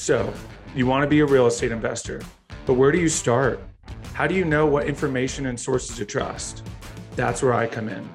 So, 0.00 0.32
you 0.74 0.86
want 0.86 1.02
to 1.02 1.06
be 1.06 1.20
a 1.20 1.26
real 1.26 1.46
estate 1.46 1.70
investor, 1.70 2.22
but 2.64 2.72
where 2.72 2.90
do 2.90 2.98
you 2.98 3.10
start? 3.10 3.62
How 4.14 4.26
do 4.26 4.34
you 4.34 4.46
know 4.46 4.64
what 4.64 4.86
information 4.86 5.44
and 5.44 5.60
sources 5.60 5.94
to 5.98 6.06
trust? 6.06 6.66
That's 7.16 7.42
where 7.42 7.52
I 7.52 7.66
come 7.66 7.90
in. 7.90 8.08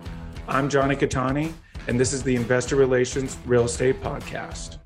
I'm 0.48 0.68
Jonny 0.68 0.96
Cattani, 0.96 1.54
and 1.88 2.00
this 2.00 2.12
is 2.12 2.24
the 2.24 2.36
Investor 2.36 2.76
Relations 2.76 3.38
Real 3.46 3.66
Estate 3.66 4.02
Podcast. 4.02 4.80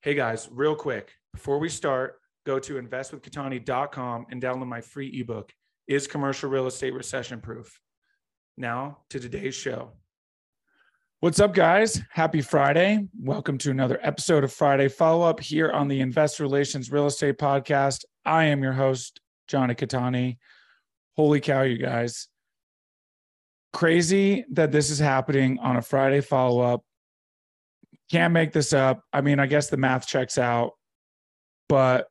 Hey 0.00 0.14
guys, 0.14 0.48
real 0.50 0.76
quick, 0.76 1.12
before 1.34 1.58
we 1.58 1.68
start, 1.68 2.22
go 2.46 2.58
to 2.58 2.80
investwithcattani.com 2.80 4.26
and 4.30 4.42
download 4.42 4.66
my 4.66 4.80
free 4.80 5.20
ebook, 5.20 5.52
Is 5.92 6.06
Commercial 6.06 6.48
Real 6.48 6.66
Estate 6.66 6.94
Recession 6.94 7.42
Proof? 7.42 7.78
Now 8.56 9.00
to 9.10 9.20
today's 9.20 9.54
show. 9.54 9.90
What's 11.20 11.38
up, 11.38 11.52
guys? 11.52 12.00
Happy 12.10 12.40
Friday. 12.40 13.06
Welcome 13.20 13.58
to 13.58 13.70
another 13.70 13.98
episode 14.02 14.42
of 14.42 14.50
Friday 14.50 14.88
Follow 14.88 15.28
Up 15.28 15.38
here 15.38 15.70
on 15.70 15.88
the 15.88 16.00
Investor 16.00 16.44
Relations 16.44 16.90
Real 16.90 17.04
Estate 17.04 17.36
Podcast. 17.36 18.06
I 18.24 18.44
am 18.44 18.62
your 18.62 18.72
host, 18.72 19.20
Jonny 19.48 19.74
Cattani. 19.74 20.38
Holy 21.14 21.40
cow, 21.40 21.60
you 21.60 21.76
guys. 21.76 22.26
Crazy 23.74 24.46
that 24.52 24.72
this 24.72 24.88
is 24.88 24.98
happening 24.98 25.58
on 25.58 25.76
a 25.76 25.82
Friday 25.82 26.22
follow 26.22 26.60
up. 26.62 26.82
Can't 28.10 28.32
make 28.32 28.52
this 28.52 28.72
up. 28.72 29.02
I 29.12 29.20
mean, 29.20 29.38
I 29.38 29.44
guess 29.44 29.68
the 29.68 29.76
math 29.76 30.06
checks 30.06 30.38
out, 30.38 30.72
but 31.68 32.06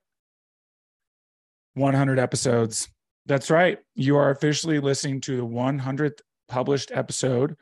100 1.74 2.20
episodes. 2.20 2.88
That's 3.26 3.50
right. 3.50 3.80
You 3.96 4.18
are 4.18 4.32
officially 4.32 4.80
listening 4.80 5.22
to 5.22 5.38
the 5.38 5.46
100th 5.46 6.20
published 6.48 6.92
episode 6.94 7.56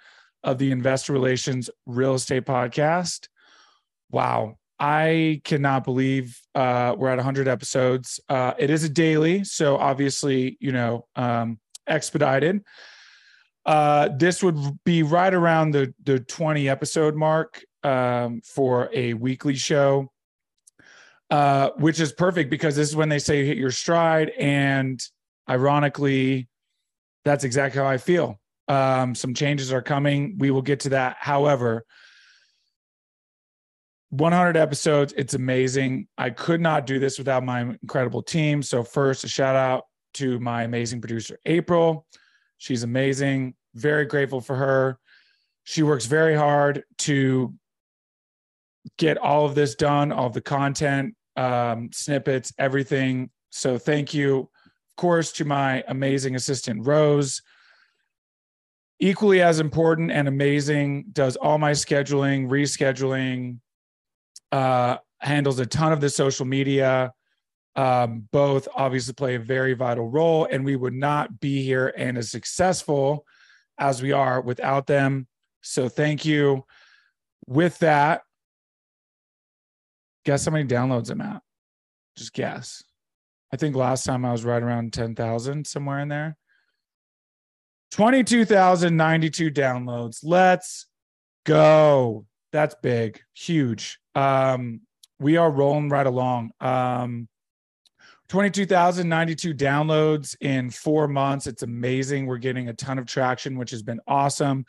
of 0.44 0.58
the 0.58 0.72
Investor 0.72 1.14
Relations 1.14 1.70
Real 1.86 2.16
Estate 2.16 2.46
Podcast. 2.46 3.28
Wow. 4.10 4.58
I 4.80 5.42
cannot 5.44 5.84
believe 5.84 6.40
uh, 6.56 6.96
we're 6.98 7.10
at 7.10 7.18
100 7.18 7.48
episodes. 7.50 8.20
Uh, 8.30 8.54
it 8.58 8.70
is 8.70 8.86
a 8.86 8.90
daily, 8.90 9.44
so 9.44 9.76
obviously, 9.76 10.58
you 10.62 10.72
know, 10.72 11.06
um, 11.18 11.60
expedited. 11.86 12.64
Uh, 13.66 14.10
this 14.18 14.42
would 14.42 14.58
be 14.86 15.04
right 15.04 15.34
around 15.34 15.72
the 15.72 15.94
the 16.06 16.22
20 16.22 16.70
episode 16.70 17.16
mark 17.16 17.62
um, 17.84 18.42
for 18.42 18.90
a 18.94 19.14
weekly 19.16 19.56
show 19.56 20.10
uh, 21.30 21.70
which 21.78 22.00
is 22.00 22.12
perfect 22.12 22.50
because 22.50 22.76
this 22.76 22.90
is 22.90 22.96
when 22.96 23.10
they 23.10 23.20
say 23.20 23.46
hit 23.46 23.58
your 23.58 23.72
stride. 23.72 24.32
And 24.40 25.02
ironically, 25.50 26.48
that's 27.26 27.44
exactly 27.44 27.82
how 27.82 27.88
I 27.88 27.98
feel. 27.98 28.40
Um, 28.68 29.16
some 29.16 29.34
changes 29.34 29.74
are 29.74 29.82
coming. 29.82 30.36
We 30.38 30.52
will 30.52 30.62
get 30.62 30.82
to 30.82 30.90
that. 30.90 31.18
However, 31.20 31.86
100 34.12 34.58
episodes, 34.58 35.14
it's 35.18 35.34
amazing. 35.34 36.08
I 36.18 36.30
could 36.30 36.62
not 36.62 36.86
do 36.86 37.00
this 37.00 37.18
without 37.18 37.44
my 37.44 37.62
incredible 37.62 38.24
team. 38.24 38.64
So, 38.64 38.84
first, 38.84 39.24
a 39.24 39.28
shout 39.28 39.56
out 39.56 39.84
to 40.16 40.40
my 40.40 40.64
amazing 40.64 41.02
producer, 41.02 41.38
April. 41.46 42.06
She's 42.58 42.84
amazing. 42.84 43.56
Very 43.76 44.06
grateful 44.06 44.42
for 44.42 44.56
her. 44.56 45.00
She 45.64 45.84
works 45.84 46.06
very 46.06 46.36
hard 46.36 46.84
to 47.00 47.54
get 48.98 49.18
all 49.18 49.46
of 49.46 49.56
this 49.56 49.76
done, 49.76 50.12
all 50.12 50.28
of 50.28 50.34
the 50.34 50.42
content, 50.42 51.16
um, 51.36 51.90
snippets, 51.92 52.52
everything. 52.58 53.30
So 53.52 53.78
thank 53.78 54.14
you, 54.14 54.50
course, 55.00 55.32
to 55.34 55.46
my 55.46 55.84
amazing 55.88 56.36
assistant, 56.36 56.86
Rose. 56.86 57.42
Equally 59.00 59.42
as 59.42 59.60
important 59.60 60.12
and 60.12 60.28
amazing, 60.28 61.06
does 61.14 61.36
all 61.38 61.58
my 61.58 61.72
scheduling, 61.72 62.48
rescheduling, 62.50 63.60
uh, 64.52 64.98
handles 65.20 65.60
a 65.60 65.66
ton 65.66 65.94
of 65.94 66.02
the 66.02 66.10
social 66.10 66.46
media. 66.46 67.14
Um, 67.76 68.28
both 68.32 68.68
obviously 68.76 69.14
play 69.14 69.36
a 69.36 69.40
very 69.40 69.74
vital 69.74 70.10
role, 70.10 70.48
and 70.52 70.66
we 70.66 70.76
would 70.76 70.94
not 70.94 71.40
be 71.40 71.64
here 71.64 71.94
and 71.96 72.18
as 72.18 72.30
successful 72.30 73.26
as 73.78 74.02
we 74.02 74.12
are 74.12 74.42
without 74.42 74.86
them. 74.86 75.28
So 75.62 75.88
thank 75.88 76.26
you. 76.26 76.66
With 77.48 77.80
that, 77.80 78.22
Guess 80.26 80.46
how 80.46 80.52
many 80.52 80.68
downloads 80.68 81.10
I'm 81.10 81.22
at? 81.22 81.42
Just 82.16 82.34
guess. 82.34 82.84
I 83.52 83.58
think 83.58 83.76
last 83.76 84.06
time 84.06 84.26
I 84.26 84.32
was 84.32 84.46
right 84.46 84.62
around 84.62 84.94
10,000, 84.94 85.66
somewhere 85.66 86.00
in 86.00 86.08
there. 86.08 86.38
22,092 87.92 89.52
downloads. 89.52 90.20
Let's 90.24 90.86
go. 91.46 92.26
That's 92.52 92.76
big, 92.82 93.20
huge. 93.34 94.00
Um, 94.14 94.82
we 95.20 95.38
are 95.38 95.50
rolling 95.50 95.90
right 95.90 96.06
along. 96.06 96.52
Um, 96.62 97.28
22,092 98.30 99.56
downloads 99.56 100.36
in 100.40 100.70
four 100.70 101.08
months. 101.08 101.48
It's 101.48 101.64
amazing. 101.64 102.28
We're 102.28 102.38
getting 102.38 102.70
a 102.70 102.74
ton 102.74 103.00
of 103.00 103.08
traction, 103.08 103.58
which 103.58 103.72
has 103.72 103.82
been 103.82 104.00
awesome 104.08 104.66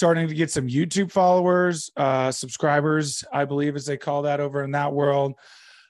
starting 0.00 0.26
to 0.26 0.34
get 0.34 0.50
some 0.50 0.66
YouTube 0.66 1.12
followers, 1.12 1.90
uh, 1.94 2.32
subscribers, 2.32 3.22
I 3.30 3.44
believe, 3.44 3.76
as 3.76 3.84
they 3.84 3.98
call 3.98 4.22
that 4.22 4.40
over 4.40 4.64
in 4.64 4.70
that 4.70 4.94
world. 4.94 5.34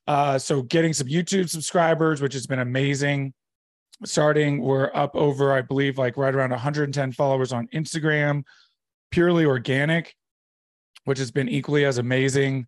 Uh, 0.07 0.39
so 0.39 0.63
getting 0.63 0.93
some 0.93 1.07
YouTube 1.07 1.49
subscribers, 1.49 2.21
which 2.21 2.35
has 2.35 2.47
been 2.47 2.59
amazing. 2.59 3.33
Starting, 4.05 4.63
we're 4.63 4.91
up 4.95 5.15
over, 5.15 5.53
I 5.53 5.61
believe, 5.63 5.99
like 5.99 6.17
right 6.17 6.35
around 6.35 6.51
110 6.51 7.13
followers 7.13 7.53
on 7.53 7.69
Instagram, 7.69 8.45
purely 9.11 9.45
organic, 9.45 10.15
which 11.05 11.19
has 11.19 11.31
been 11.31 11.49
equally 11.49 11.85
as 11.85 11.99
amazing. 11.99 12.67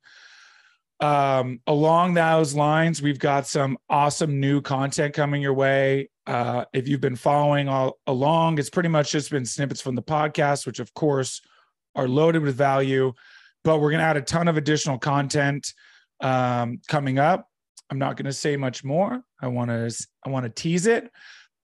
Um, 1.01 1.61
along 1.67 2.15
those 2.15 2.55
lines, 2.55 3.03
we've 3.03 3.19
got 3.19 3.47
some 3.47 3.77
awesome 3.89 4.39
new 4.39 4.61
content 4.61 5.15
coming 5.15 5.43
your 5.43 5.55
way. 5.55 6.11
Uh, 6.27 6.65
if 6.73 6.87
you've 6.87 7.01
been 7.01 7.17
following 7.17 7.69
all 7.69 7.99
along, 8.07 8.59
it's 8.59 8.71
pretty 8.71 8.89
much 8.89 9.11
just 9.11 9.31
been 9.31 9.45
snippets 9.45 9.81
from 9.81 9.97
the 9.97 10.03
podcast, 10.03 10.65
which 10.65 10.79
of 10.79 10.95
course 10.95 11.41
are 11.97 12.07
loaded 12.07 12.43
with 12.43 12.55
value. 12.55 13.13
But 13.65 13.81
we're 13.81 13.91
going 13.91 14.01
to 14.01 14.07
add 14.07 14.17
a 14.17 14.23
ton 14.23 14.47
of 14.47 14.57
additional 14.57 14.99
content 14.99 15.73
um, 16.23 16.81
coming 16.89 17.19
up. 17.19 17.49
I'm 17.91 17.99
not 17.99 18.17
going 18.17 18.27
to 18.27 18.33
say 18.33 18.57
much 18.57 18.85
more. 18.85 19.23
I 19.41 19.49
want 19.49 19.71
to 19.71 20.07
I 20.25 20.31
want 20.31 20.45
to 20.45 20.51
tease 20.51 20.87
it, 20.87 21.11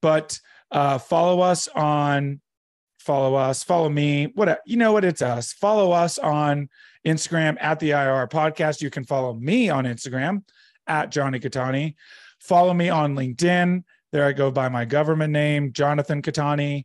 but 0.03 0.39
uh, 0.71 0.99
follow 0.99 1.41
us 1.41 1.69
on 1.69 2.41
follow 2.99 3.35
us, 3.35 3.65
follow 3.65 3.89
me. 3.89 4.27
What 4.35 4.61
you 4.67 4.77
know 4.77 4.93
what 4.93 5.05
it's 5.05 5.23
us. 5.23 5.55
Follow 5.55 5.93
us 5.93 6.19
on 6.19 6.69
Instagram 7.07 7.57
at 7.61 7.81
the 7.81 7.93
IR 7.93 8.27
podcast. 8.27 8.83
You 8.83 8.91
can 8.91 9.05
follow 9.05 9.33
me 9.33 9.71
on 9.71 9.85
Instagram 9.85 10.43
at 10.87 11.11
Jonny 11.11 11.41
Cattani. 11.41 11.95
Follow 12.41 12.75
me 12.75 12.91
on 12.91 13.17
LinkedIn 13.17 13.83
there 14.13 14.25
I 14.25 14.33
go 14.33 14.51
by 14.51 14.69
my 14.69 14.85
government 14.85 15.33
name, 15.33 15.73
Jonathan 15.73 16.23
Cattani. 16.23 16.85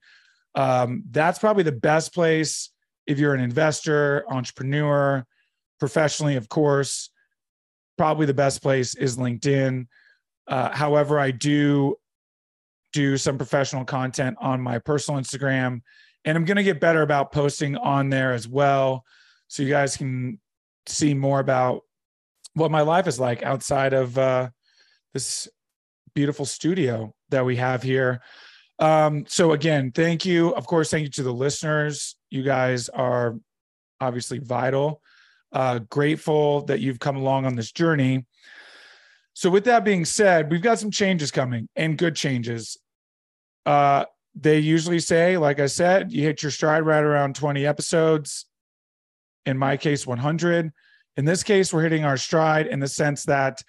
Um, 0.55 1.03
that's 1.09 1.39
probably 1.39 1.63
the 1.63 1.71
best 1.71 2.13
place 2.13 2.69
if 3.07 3.17
you're 3.17 3.33
an 3.33 3.41
investor, 3.41 4.25
entrepreneur, 4.29 5.25
professionally, 5.79 6.35
of 6.35 6.49
course. 6.49 7.09
Probably 7.97 8.25
the 8.25 8.33
best 8.33 8.61
place 8.61 8.95
is 8.95 9.17
LinkedIn. 9.17 9.87
Uh, 10.47 10.75
however, 10.75 11.19
I 11.19 11.31
do 11.31 11.95
do 12.91 13.17
some 13.17 13.37
professional 13.37 13.85
content 13.85 14.37
on 14.39 14.61
my 14.61 14.79
personal 14.79 15.19
Instagram, 15.19 15.81
and 16.25 16.37
I'm 16.37 16.45
going 16.45 16.57
to 16.57 16.63
get 16.63 16.79
better 16.79 17.01
about 17.01 17.31
posting 17.31 17.75
on 17.77 18.09
there 18.09 18.33
as 18.33 18.47
well. 18.47 19.03
So 19.47 19.63
you 19.63 19.69
guys 19.69 19.97
can 19.97 20.39
see 20.85 21.13
more 21.13 21.39
about 21.39 21.81
what 22.53 22.71
my 22.71 22.81
life 22.81 23.07
is 23.07 23.19
like 23.19 23.43
outside 23.43 23.93
of 23.93 24.17
uh, 24.17 24.49
this 25.13 25.47
beautiful 26.13 26.45
studio 26.45 27.13
that 27.29 27.45
we 27.45 27.55
have 27.55 27.81
here. 27.81 28.21
Um, 28.79 29.25
so 29.27 29.53
again, 29.53 29.91
thank 29.91 30.25
you. 30.25 30.49
Of 30.55 30.67
course, 30.67 30.91
thank 30.91 31.03
you 31.03 31.09
to 31.11 31.23
the 31.23 31.33
listeners. 31.33 32.15
You 32.29 32.43
guys 32.43 32.89
are 32.89 33.37
obviously 34.01 34.39
vital. 34.39 35.01
Uh, 35.53 35.79
grateful 35.79 36.61
that 36.65 36.79
you've 36.79 36.99
come 36.99 37.15
along 37.15 37.45
on 37.45 37.55
this 37.55 37.71
journey. 37.71 38.25
So, 39.33 39.49
with 39.49 39.65
that 39.65 39.85
being 39.85 40.03
said, 40.03 40.51
we've 40.51 40.61
got 40.61 40.79
some 40.79 40.91
changes 40.91 41.31
coming 41.31 41.69
and 41.75 41.97
good 41.97 42.15
changes. 42.15 42.77
Uh, 43.65 44.05
they 44.35 44.59
usually 44.59 44.99
say, 44.99 45.37
like 45.37 45.59
I 45.59 45.67
said, 45.67 46.11
you 46.11 46.23
hit 46.23 46.41
your 46.41 46.51
stride 46.51 46.83
right 46.83 47.03
around 47.03 47.35
20 47.35 47.65
episodes. 47.65 48.45
In 49.45 49.57
my 49.57 49.77
case, 49.77 50.07
100. 50.07 50.71
In 51.17 51.25
this 51.25 51.43
case, 51.43 51.71
we're 51.71 51.83
hitting 51.83 52.05
our 52.05 52.17
stride 52.17 52.65
in 52.67 52.79
the 52.79 52.87
sense 52.87 53.23
that 53.25 53.61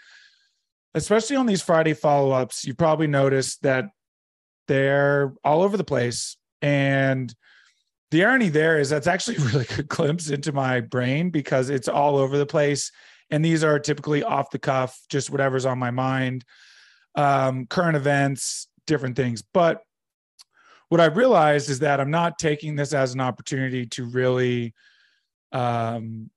especially 0.95 1.37
on 1.37 1.47
these 1.47 1.63
Friday 1.63 1.93
follow 1.93 2.31
ups, 2.31 2.65
you 2.65 2.75
probably 2.75 3.09
noticed 3.09 3.63
that 3.63 3.87
they're 4.69 5.35
all 5.45 5.63
over 5.63 5.77
the 5.77 5.85
place. 5.85 6.37
And 6.63 7.35
the 8.15 8.25
irony 8.25 8.49
there 8.49 8.79
is 8.79 8.89
that's 8.89 9.09
actually 9.09 9.37
a 9.39 9.41
really 9.41 9.65
good 9.65 9.89
glimpse 9.89 10.31
into 10.31 10.53
my 10.53 10.81
brain 10.81 11.31
because 11.31 11.69
it's 11.69 11.89
all 11.89 12.17
over 12.17 12.39
the 12.39 12.47
place. 12.47 12.93
And 13.31 13.45
these 13.45 13.65
are 13.65 13.79
typically 13.81 14.23
off 14.23 14.51
the 14.51 14.59
cuff, 14.59 15.01
just 15.09 15.31
whatever's 15.31 15.67
on 15.67 15.79
my 15.79 15.91
mind, 15.91 16.45
um, 17.17 17.67
current 17.67 17.97
events, 17.97 18.69
different 18.87 19.17
things. 19.17 19.43
But 19.43 19.83
what 20.91 21.01
I 21.01 21.07
realized 21.07 21.69
is 21.71 21.81
that 21.81 22.01
I'm 22.01 22.11
not 22.11 22.39
taking 22.39 22.77
this 22.77 22.93
as 22.93 23.15
an 23.15 23.21
opportunity 23.21 23.87
to 23.87 24.05
really, 24.05 24.75
um, 25.51 26.31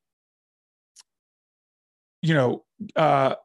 you 2.24 2.34
know, 2.34 2.66
uh, 2.96 3.36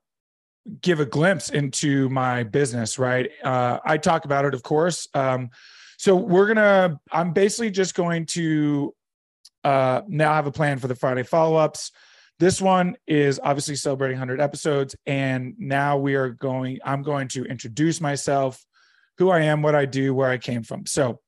give 0.80 1.00
a 1.00 1.04
glimpse 1.04 1.50
into 1.50 2.08
my 2.08 2.44
business. 2.44 2.98
Right. 2.98 3.30
Uh, 3.44 3.80
I 3.84 3.98
talk 3.98 4.24
about 4.24 4.46
it, 4.46 4.54
of 4.54 4.62
course. 4.62 5.08
Um, 5.12 5.50
so 6.02 6.16
we're 6.16 6.48
gonna. 6.48 7.00
I'm 7.12 7.32
basically 7.32 7.70
just 7.70 7.94
going 7.94 8.26
to 8.26 8.92
uh, 9.62 10.02
now 10.08 10.34
have 10.34 10.48
a 10.48 10.50
plan 10.50 10.80
for 10.80 10.88
the 10.88 10.96
Friday 10.96 11.22
follow 11.22 11.54
ups. 11.54 11.92
This 12.40 12.60
one 12.60 12.96
is 13.06 13.38
obviously 13.40 13.76
celebrating 13.76 14.16
100 14.16 14.40
episodes, 14.40 14.96
and 15.06 15.54
now 15.58 15.98
we 15.98 16.16
are 16.16 16.30
going. 16.30 16.80
I'm 16.84 17.02
going 17.02 17.28
to 17.28 17.44
introduce 17.44 18.00
myself, 18.00 18.66
who 19.18 19.30
I 19.30 19.42
am, 19.42 19.62
what 19.62 19.76
I 19.76 19.84
do, 19.84 20.12
where 20.12 20.28
I 20.28 20.38
came 20.38 20.64
from. 20.64 20.86
So, 20.86 21.20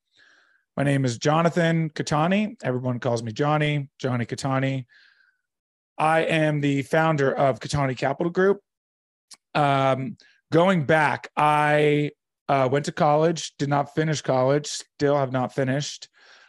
my 0.77 0.83
name 0.83 1.05
is 1.05 1.19
Jonathan 1.19 1.89
Cattani. 1.91 2.57
Everyone 2.65 2.99
calls 2.99 3.23
me 3.23 3.31
Jonny, 3.31 3.89
Jonny 4.01 4.27
Cattani. 4.27 4.87
I 5.97 6.23
am 6.23 6.61
the 6.61 6.83
founder 6.83 7.33
of 7.33 7.61
Cattani 7.61 7.97
Capital 7.97 8.33
Group. 8.33 8.59
Um, 9.55 10.17
going 10.51 10.85
back, 10.85 11.31
I 11.37 12.11
uh, 12.49 12.69
went 12.71 12.85
to 12.87 12.93
college, 12.93 13.55
did 13.59 13.69
not 13.69 13.95
finish 13.95 14.21
college, 14.21 14.67
still 14.67 15.17
have 15.17 15.33
not 15.33 15.55
finished. 15.55 16.09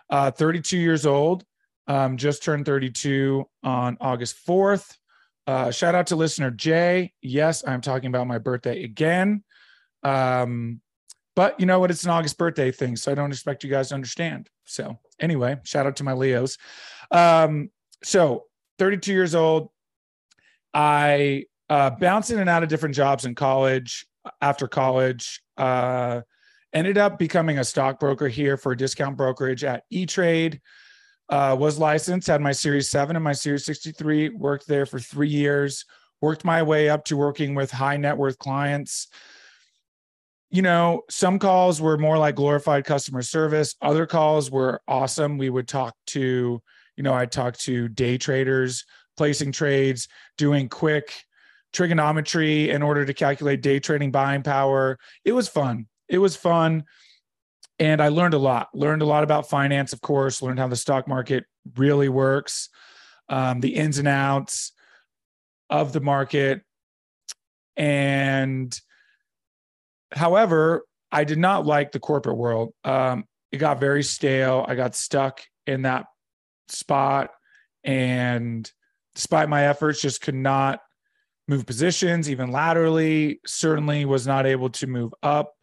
Uh, 0.09 0.31
32 0.31 0.77
years 0.77 1.05
old, 1.05 1.43
um, 1.87 2.17
just 2.17 2.43
turned 2.43 2.65
32 2.65 3.45
on 3.63 3.97
August 4.01 4.45
4th. 4.47 4.95
Uh, 5.47 5.71
shout 5.71 5.95
out 5.95 6.07
to 6.07 6.15
listener 6.15 6.51
Jay. 6.51 7.13
Yes, 7.21 7.63
I'm 7.67 7.81
talking 7.81 8.07
about 8.07 8.27
my 8.27 8.37
birthday 8.37 8.83
again. 8.83 9.43
Um, 10.03 10.81
but 11.35 11.59
you 11.59 11.65
know 11.65 11.79
what? 11.79 11.91
It's 11.91 12.03
an 12.03 12.09
August 12.09 12.37
birthday 12.37 12.71
thing, 12.71 12.95
so 12.95 13.11
I 13.11 13.15
don't 13.15 13.31
expect 13.31 13.63
you 13.63 13.69
guys 13.69 13.89
to 13.89 13.95
understand. 13.95 14.49
So, 14.65 14.97
anyway, 15.19 15.57
shout 15.63 15.85
out 15.85 15.97
to 15.97 16.03
my 16.03 16.13
Leos. 16.13 16.57
Um, 17.11 17.69
so, 18.03 18.45
32 18.79 19.11
years 19.11 19.35
old. 19.35 19.69
I 20.73 21.45
uh, 21.69 21.91
bounced 21.91 22.31
in 22.31 22.39
and 22.39 22.49
out 22.49 22.63
of 22.63 22.69
different 22.69 22.95
jobs 22.95 23.25
in 23.25 23.35
college. 23.35 24.05
After 24.41 24.67
college, 24.67 25.41
uh, 25.57 26.21
ended 26.73 26.97
up 26.97 27.17
becoming 27.17 27.59
a 27.59 27.63
stockbroker 27.63 28.27
here 28.27 28.57
for 28.57 28.73
a 28.73 28.77
discount 28.77 29.17
brokerage 29.17 29.63
at 29.63 29.83
E 29.89 30.05
Trade 30.05 30.61
uh, 31.29 31.55
was 31.57 31.79
licensed, 31.79 32.27
had 32.27 32.41
my 32.41 32.51
Series 32.51 32.89
7 32.89 33.15
and 33.15 33.23
my 33.23 33.33
Series 33.33 33.65
63, 33.65 34.29
worked 34.29 34.67
there 34.67 34.85
for 34.85 34.99
three 34.99 35.29
years, 35.29 35.85
worked 36.21 36.45
my 36.45 36.61
way 36.61 36.89
up 36.89 37.05
to 37.05 37.17
working 37.17 37.55
with 37.55 37.71
high 37.71 37.97
net 37.97 38.17
worth 38.17 38.37
clients. 38.37 39.07
You 40.51 40.61
know, 40.61 41.01
some 41.09 41.39
calls 41.39 41.81
were 41.81 41.97
more 41.97 42.17
like 42.17 42.35
glorified 42.35 42.85
customer 42.85 43.21
service, 43.21 43.75
other 43.81 44.05
calls 44.05 44.51
were 44.51 44.81
awesome. 44.87 45.37
We 45.37 45.49
would 45.49 45.67
talk 45.67 45.95
to, 46.07 46.61
you 46.95 47.03
know, 47.03 47.13
I'd 47.13 47.31
talk 47.31 47.57
to 47.59 47.87
day 47.87 48.17
traders, 48.17 48.85
placing 49.17 49.51
trades, 49.51 50.07
doing 50.37 50.69
quick 50.69 51.13
trigonometry 51.75 52.71
in 52.71 52.81
order 52.81 53.05
to 53.05 53.13
calculate 53.13 53.61
day 53.61 53.79
trading 53.79 54.11
buying 54.11 54.41
power. 54.41 54.97
It 55.23 55.33
was 55.33 55.47
fun. 55.47 55.85
It 56.09 56.17
was 56.17 56.35
fun 56.35 56.85
and 57.79 58.01
I 58.01 58.07
learned 58.07 58.33
a 58.33 58.39
lot. 58.39 58.69
Learned 58.73 59.01
a 59.01 59.05
lot 59.05 59.23
about 59.23 59.49
finance, 59.49 59.93
of 59.93 60.01
course. 60.01 60.41
Learned 60.41 60.59
how 60.59 60.67
the 60.67 60.75
stock 60.75 61.07
market 61.07 61.45
really 61.75 62.09
works, 62.09 62.69
um, 63.29 63.59
the 63.59 63.75
ins 63.75 63.97
and 63.97 64.07
outs 64.07 64.71
of 65.69 65.93
the 65.93 65.99
market, 65.99 66.61
and 67.75 68.79
however, 70.11 70.85
I 71.11 71.23
did 71.23 71.37
not 71.37 71.65
like 71.65 71.91
the 71.91 71.99
corporate 71.99 72.37
world. 72.37 72.73
Um, 72.83 73.25
it 73.51 73.57
got 73.57 73.79
very 73.79 74.03
stale. 74.03 74.65
I 74.67 74.75
got 74.75 74.95
stuck 74.95 75.41
in 75.67 75.81
that 75.81 76.05
spot, 76.69 77.31
and 77.83 78.69
despite 79.15 79.49
my 79.49 79.65
efforts, 79.67 80.01
just 80.01 80.21
could 80.21 80.35
not 80.35 80.79
move 81.47 81.65
positions, 81.65 82.29
even 82.29 82.51
laterally. 82.51 83.39
Certainly 83.45 84.05
was 84.05 84.25
not 84.25 84.45
able 84.45 84.69
to 84.71 84.87
move 84.87 85.13
up. 85.23 85.53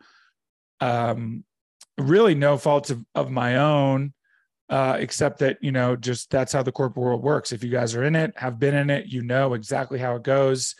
Um, 0.81 1.44
really 1.99 2.34
no 2.34 2.56
fault 2.56 2.90
of, 2.90 3.05
of 3.14 3.31
my 3.31 3.56
own 3.56 4.12
uh, 4.73 4.96
except 4.99 5.38
that 5.40 5.58
you 5.61 5.70
know 5.70 5.94
just 5.94 6.31
that's 6.31 6.52
how 6.52 6.62
the 6.62 6.73
corporate 6.73 7.05
world 7.05 7.23
works 7.23 7.52
if 7.52 7.62
you 7.62 7.70
guys 7.70 7.94
are 7.94 8.05
in 8.05 8.17
it 8.17 8.32
have 8.37 8.58
been 8.58 8.75
in 8.75 8.88
it 8.88 9.06
you 9.06 9.23
know 9.23 9.52
exactly 9.52 9.99
how 9.99 10.17
it 10.17 10.23
goes 10.23 10.75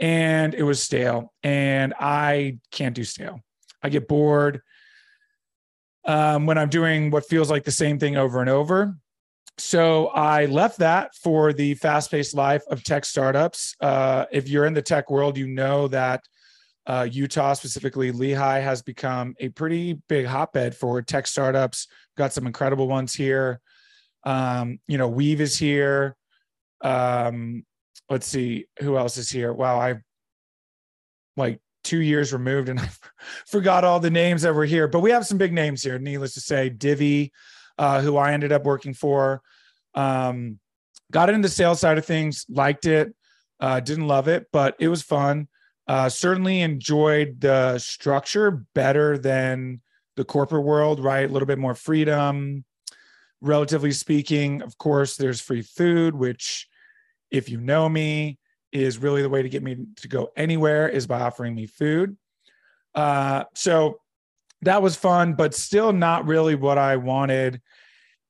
and 0.00 0.54
it 0.54 0.64
was 0.64 0.82
stale 0.82 1.32
and 1.44 1.94
i 2.00 2.58
can't 2.72 2.96
do 2.96 3.04
stale 3.04 3.40
i 3.82 3.88
get 3.88 4.08
bored 4.08 4.60
um, 6.04 6.46
when 6.46 6.58
i'm 6.58 6.68
doing 6.68 7.10
what 7.10 7.28
feels 7.28 7.48
like 7.48 7.62
the 7.62 7.70
same 7.70 7.98
thing 7.98 8.16
over 8.16 8.40
and 8.40 8.50
over 8.50 8.96
so 9.58 10.08
i 10.08 10.46
left 10.46 10.78
that 10.78 11.14
for 11.14 11.52
the 11.52 11.74
fast-paced 11.74 12.34
life 12.34 12.62
of 12.70 12.82
tech 12.82 13.04
startups 13.04 13.74
uh, 13.80 14.24
if 14.32 14.48
you're 14.48 14.66
in 14.66 14.74
the 14.74 14.82
tech 14.82 15.10
world 15.10 15.36
you 15.36 15.46
know 15.46 15.88
that 15.88 16.22
uh, 16.86 17.06
Utah, 17.10 17.52
specifically 17.52 18.10
Lehi, 18.10 18.62
has 18.62 18.82
become 18.82 19.34
a 19.38 19.50
pretty 19.50 19.94
big 20.08 20.26
hotbed 20.26 20.74
for 20.74 21.00
tech 21.00 21.26
startups. 21.26 21.86
Got 22.16 22.32
some 22.32 22.46
incredible 22.46 22.88
ones 22.88 23.14
here. 23.14 23.60
Um, 24.24 24.80
you 24.88 24.98
know, 24.98 25.08
Weave 25.08 25.40
is 25.40 25.58
here. 25.58 26.16
Um, 26.80 27.64
let's 28.10 28.26
see 28.26 28.66
who 28.80 28.96
else 28.96 29.16
is 29.16 29.30
here. 29.30 29.52
Wow, 29.52 29.78
I 29.80 29.96
like 31.36 31.60
two 31.84 32.00
years 32.00 32.32
removed 32.32 32.68
and 32.68 32.80
I 32.80 32.88
forgot 33.46 33.84
all 33.84 34.00
the 34.00 34.10
names 34.10 34.42
that 34.42 34.54
were 34.54 34.64
here. 34.64 34.88
But 34.88 35.00
we 35.00 35.10
have 35.12 35.26
some 35.26 35.38
big 35.38 35.52
names 35.52 35.82
here. 35.82 35.98
Needless 35.98 36.34
to 36.34 36.40
say, 36.40 36.68
Divvy, 36.68 37.32
uh, 37.78 38.00
who 38.00 38.16
I 38.16 38.32
ended 38.32 38.52
up 38.52 38.64
working 38.64 38.94
for. 38.94 39.42
Um, 39.94 40.58
got 41.10 41.28
into 41.28 41.42
the 41.42 41.54
sales 41.54 41.80
side 41.80 41.98
of 41.98 42.04
things, 42.04 42.46
liked 42.48 42.86
it, 42.86 43.14
uh, 43.60 43.80
didn't 43.80 44.08
love 44.08 44.28
it, 44.28 44.46
but 44.52 44.76
it 44.78 44.88
was 44.88 45.02
fun. 45.02 45.48
Uh, 45.86 46.08
certainly 46.08 46.60
enjoyed 46.60 47.40
the 47.40 47.78
structure 47.78 48.64
better 48.74 49.18
than 49.18 49.80
the 50.16 50.24
corporate 50.24 50.64
world, 50.64 51.00
right? 51.00 51.28
A 51.28 51.32
little 51.32 51.46
bit 51.46 51.58
more 51.58 51.74
freedom, 51.74 52.64
relatively 53.40 53.92
speaking. 53.92 54.62
Of 54.62 54.78
course, 54.78 55.16
there's 55.16 55.40
free 55.40 55.62
food, 55.62 56.14
which, 56.14 56.68
if 57.30 57.48
you 57.48 57.60
know 57.60 57.88
me, 57.88 58.38
is 58.72 58.98
really 58.98 59.22
the 59.22 59.28
way 59.28 59.42
to 59.42 59.48
get 59.48 59.62
me 59.62 59.76
to 59.96 60.08
go 60.08 60.30
anywhere 60.36 60.88
is 60.88 61.06
by 61.06 61.20
offering 61.20 61.54
me 61.54 61.66
food. 61.66 62.16
Uh, 62.94 63.44
so 63.54 64.00
that 64.62 64.82
was 64.82 64.96
fun, 64.96 65.34
but 65.34 65.54
still 65.54 65.92
not 65.92 66.26
really 66.26 66.54
what 66.54 66.78
I 66.78 66.96
wanted. 66.96 67.60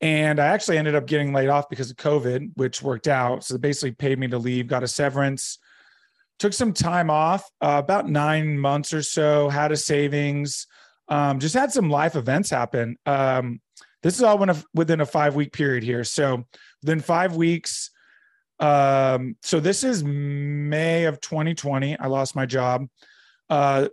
And 0.01 0.41
I 0.41 0.47
actually 0.47 0.79
ended 0.79 0.95
up 0.95 1.07
getting 1.07 1.33
laid 1.33 1.49
off 1.49 1.69
because 1.69 1.91
of 1.91 1.97
COVID, 1.97 2.53
which 2.55 2.83
worked 2.83 3.07
out. 3.07 3.45
So 3.45 3.55
they 3.55 3.59
basically 3.59 3.93
paid 3.93 4.19
me 4.19 4.27
to 4.29 4.39
leave, 4.39 4.67
got 4.67 4.83
a 4.83 4.89
severance 4.89 5.59
took 6.43 6.53
some 6.53 6.73
time 6.73 7.09
off, 7.09 7.49
uh, 7.61 7.81
about 7.83 8.09
nine 8.09 8.59
months 8.59 8.93
or 8.93 9.01
so, 9.01 9.49
had 9.49 9.71
a 9.71 9.77
savings, 9.77 10.67
um, 11.09 11.39
just 11.39 11.55
had 11.55 11.71
some 11.71 11.89
life 11.89 12.17
events 12.17 12.51
happen. 12.51 12.97
Um, 13.07 13.61
this 14.03 14.17
is 14.17 14.25
all 14.25 14.45
within 14.75 15.01
a 15.01 15.07
five 15.07 15.37
week 15.37 15.53
period 15.53 15.85
here. 15.85 16.03
So 16.03 16.45
within 16.83 16.99
five 16.99 17.37
weeks, 17.37 17.91
um, 18.59 19.37
so 19.43 19.61
this 19.61 19.85
is 19.85 20.03
May 20.03 21.05
of 21.05 21.21
2020. 21.21 21.97
I 21.97 22.07
lost 22.09 22.35
my 22.35 22.45
job. 22.45 22.89
Uh, 23.49 23.87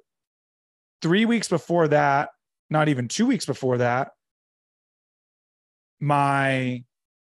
three 1.01 1.25
weeks 1.25 1.47
before 1.47 1.87
that, 1.89 2.29
not 2.69 2.89
even 2.89 3.07
two 3.07 3.25
weeks 3.25 3.45
before 3.45 3.77
that, 3.77 4.11
my 5.99 6.83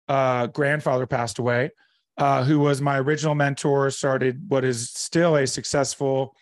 uh, 0.07 0.47
grandfather 0.47 1.05
passed 1.05 1.39
away 1.39 1.71
uh, 2.17 2.43
who 2.43 2.59
was 2.59 2.81
my 2.81 2.99
original 2.99 3.35
mentor, 3.35 3.89
started 3.89 4.43
what 4.47 4.63
is 4.63 4.91
still 4.91 5.35
a 5.35 5.47
successful 5.47 6.35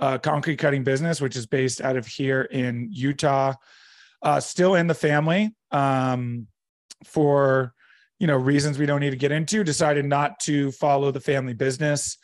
uh, 0.00 0.18
concrete 0.18 0.56
cutting 0.56 0.82
business, 0.82 1.20
which 1.20 1.36
is 1.36 1.46
based 1.46 1.80
out 1.80 1.96
of 1.96 2.06
here 2.06 2.42
in 2.42 2.88
Utah. 2.90 3.54
Uh, 4.22 4.40
still 4.40 4.74
in 4.74 4.86
the 4.86 4.94
family 4.94 5.54
um, 5.70 6.46
for 7.04 7.74
you 8.18 8.26
know 8.26 8.36
reasons 8.36 8.78
we 8.78 8.86
don't 8.86 9.00
need 9.00 9.10
to 9.10 9.16
get 9.16 9.30
into. 9.30 9.62
Decided 9.62 10.04
not 10.04 10.40
to 10.40 10.72
follow 10.72 11.10
the 11.10 11.20
family 11.20 11.52
business, 11.52 12.16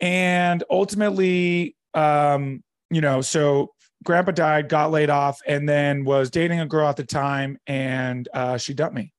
and 0.00 0.62
ultimately, 0.70 1.74
um, 1.94 2.62
you 2.94 3.00
know, 3.00 3.20
so 3.20 3.72
grandpa 4.04 4.32
died, 4.32 4.68
got 4.68 4.90
laid 4.90 5.10
off, 5.10 5.40
and 5.46 5.68
then 5.68 6.04
was 6.04 6.30
dating 6.30 6.60
a 6.60 6.66
girl 6.66 6.88
at 6.88 6.96
the 6.96 7.04
time, 7.04 7.58
and 7.66 8.28
uh, 8.34 8.56
she 8.56 8.74
dumped 8.74 8.94
me 8.94 9.14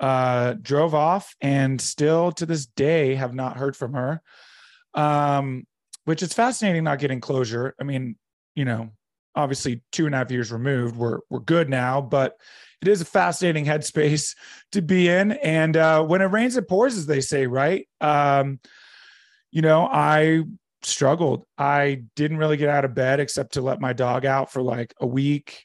uh, 0.00 0.54
drove 0.60 0.94
off 0.94 1.36
and 1.40 1.80
still 1.80 2.32
to 2.32 2.46
this 2.46 2.66
day 2.66 3.14
have 3.14 3.34
not 3.34 3.56
heard 3.56 3.76
from 3.76 3.92
her. 3.92 4.22
Um, 4.94 5.66
which 6.06 6.22
is 6.22 6.32
fascinating 6.32 6.82
not 6.82 6.98
getting 6.98 7.20
closure. 7.20 7.74
I 7.78 7.84
mean, 7.84 8.16
you 8.56 8.64
know, 8.64 8.90
obviously 9.36 9.82
two 9.92 10.06
and 10.06 10.14
a 10.14 10.18
half 10.18 10.32
years 10.32 10.50
removed, 10.50 10.96
we're 10.96 11.20
we're 11.28 11.38
good 11.40 11.68
now, 11.68 12.00
but 12.00 12.36
it 12.82 12.88
is 12.88 13.02
a 13.02 13.04
fascinating 13.04 13.66
headspace 13.66 14.34
to 14.72 14.80
be 14.80 15.08
in. 15.08 15.32
And 15.32 15.76
uh, 15.76 16.02
when 16.02 16.22
it 16.22 16.26
rains, 16.26 16.56
it 16.56 16.68
pours, 16.68 16.96
as 16.96 17.06
they 17.06 17.20
say, 17.20 17.46
right? 17.46 17.86
Um, 18.00 18.58
you 19.52 19.62
know, 19.62 19.86
I 19.86 20.42
struggled. 20.82 21.44
I 21.58 22.04
didn't 22.16 22.38
really 22.38 22.56
get 22.56 22.68
out 22.68 22.84
of 22.84 22.94
bed 22.94 23.20
except 23.20 23.54
to 23.54 23.60
let 23.60 23.80
my 23.80 23.92
dog 23.92 24.24
out 24.24 24.52
for 24.52 24.62
like 24.62 24.94
a 25.00 25.06
week. 25.06 25.64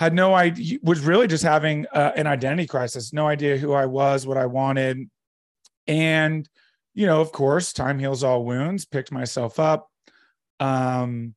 had 0.00 0.14
no 0.14 0.34
idea, 0.34 0.78
was 0.82 1.00
really 1.00 1.26
just 1.26 1.44
having 1.44 1.86
uh, 1.92 2.12
an 2.16 2.26
identity 2.26 2.66
crisis, 2.66 3.12
no 3.12 3.28
idea 3.28 3.58
who 3.58 3.74
I 3.74 3.84
was, 3.84 4.26
what 4.26 4.38
I 4.38 4.46
wanted. 4.46 5.10
And, 5.86 6.48
you 6.94 7.06
know, 7.06 7.20
of 7.20 7.32
course, 7.32 7.74
time 7.74 7.98
heals 7.98 8.24
all 8.24 8.46
wounds, 8.46 8.86
picked 8.86 9.12
myself 9.12 9.60
up, 9.60 9.90
um, 10.58 11.34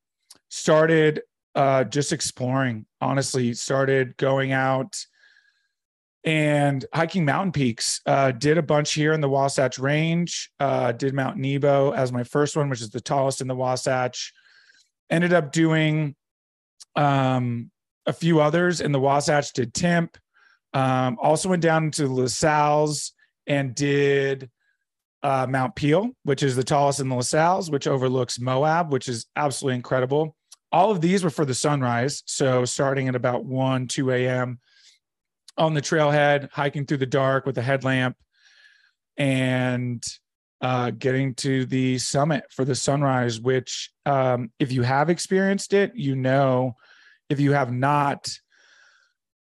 started 0.47 1.23
uh, 1.55 1.83
just 1.83 2.13
exploring, 2.13 2.85
honestly, 3.01 3.53
started 3.53 4.15
going 4.15 4.53
out 4.53 4.95
and 6.23 6.85
hiking 6.93 7.25
mountain 7.25 7.51
peaks. 7.51 8.01
Uh, 8.05 8.31
did 8.31 8.57
a 8.57 8.63
bunch 8.63 8.93
here 8.93 9.13
in 9.13 9.21
the 9.21 9.29
Wasatch 9.29 9.77
Range. 9.77 10.51
Uh, 10.59 10.91
did 10.93 11.13
Mount 11.13 11.37
Nebo 11.37 11.91
as 11.91 12.11
my 12.11 12.23
first 12.23 12.55
one, 12.55 12.69
which 12.69 12.81
is 12.81 12.89
the 12.89 13.01
tallest 13.01 13.41
in 13.41 13.47
the 13.47 13.55
Wasatch. 13.55 14.33
Ended 15.09 15.33
up 15.33 15.51
doing 15.51 16.15
um, 16.95 17.69
a 18.05 18.13
few 18.13 18.39
others 18.39 18.79
in 18.79 18.91
the 18.91 18.99
Wasatch. 18.99 19.51
Did 19.53 19.73
Timp. 19.73 20.17
Um, 20.73 21.17
also 21.21 21.49
went 21.49 21.61
down 21.61 21.91
to 21.91 22.07
La 22.07 22.27
Sal's 22.27 23.13
and 23.45 23.75
did 23.75 24.49
uh, 25.21 25.45
Mount 25.47 25.75
Peale, 25.75 26.09
which 26.23 26.41
is 26.41 26.55
the 26.55 26.63
tallest 26.63 26.99
in 26.99 27.09
the 27.09 27.15
La 27.15 27.21
Sal's, 27.21 27.69
which 27.69 27.85
overlooks 27.85 28.39
Moab, 28.39 28.91
which 28.91 29.07
is 29.07 29.27
absolutely 29.35 29.75
incredible. 29.75 30.35
All 30.71 30.89
of 30.89 31.01
these 31.01 31.23
were 31.23 31.29
for 31.29 31.45
the 31.45 31.53
sunrise. 31.53 32.23
So 32.25 32.65
starting 32.65 33.07
at 33.07 33.15
about 33.15 33.45
1, 33.45 33.87
2 33.87 34.11
a.m 34.11 34.59
on 35.57 35.73
the 35.73 35.81
trailhead, 35.81 36.49
hiking 36.51 36.85
through 36.85 36.97
the 36.97 37.05
dark 37.05 37.45
with 37.45 37.57
a 37.57 37.61
headlamp, 37.61 38.17
and 39.17 40.03
uh, 40.61 40.91
getting 40.91 41.35
to 41.35 41.65
the 41.65 41.97
summit 41.97 42.45
for 42.51 42.65
the 42.65 42.75
sunrise. 42.75 43.39
Which, 43.39 43.91
um, 44.05 44.51
if 44.59 44.71
you 44.71 44.81
have 44.83 45.09
experienced 45.09 45.73
it, 45.73 45.93
you 45.95 46.15
know. 46.15 46.75
If 47.29 47.39
you 47.39 47.53
have 47.53 47.71
not, 47.71 48.29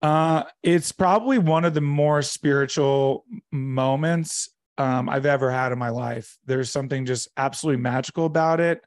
uh, 0.02 0.44
it's 0.62 0.92
probably 0.92 1.38
one 1.38 1.66
of 1.66 1.74
the 1.74 1.82
more 1.82 2.22
spiritual 2.22 3.26
moments 3.52 4.50
um, 4.78 5.10
I've 5.10 5.26
ever 5.26 5.50
had 5.50 5.72
in 5.72 5.80
my 5.80 5.90
life. 5.90 6.38
There's 6.46 6.70
something 6.70 7.06
just 7.06 7.30
absolutely 7.38 7.82
magical 7.82 8.26
about 8.26 8.60
it 8.60 8.82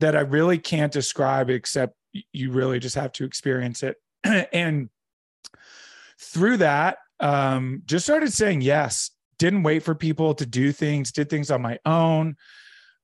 that 0.00 0.16
I 0.16 0.20
really 0.20 0.58
can't 0.58 0.92
describe, 0.92 1.50
except 1.50 1.94
you 2.32 2.50
really 2.50 2.78
just 2.78 2.94
have 2.94 3.12
to 3.12 3.24
experience 3.24 3.82
it. 3.82 3.96
and 4.24 4.88
through 6.22 6.58
that, 6.58 6.98
um, 7.20 7.82
just 7.84 8.04
started 8.04 8.32
saying 8.32 8.60
yes. 8.60 9.10
Didn't 9.38 9.64
wait 9.64 9.82
for 9.82 9.94
people 9.94 10.34
to 10.34 10.46
do 10.46 10.72
things, 10.72 11.12
did 11.12 11.28
things 11.28 11.50
on 11.50 11.62
my 11.62 11.78
own. 11.84 12.36